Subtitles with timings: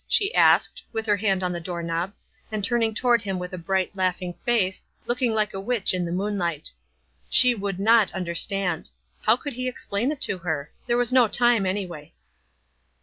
[0.07, 2.11] she asked, with her hand on the door knob,
[2.51, 6.11] and turning toward hira with a bright, laughing face, looking like a witch in the
[6.11, 6.71] moonlight.
[7.29, 8.89] She luoidd not understand.
[9.21, 10.71] How could he explain it to her?
[10.87, 12.13] There was no time, anyway.